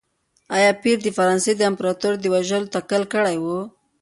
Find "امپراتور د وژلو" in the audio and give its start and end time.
1.71-2.71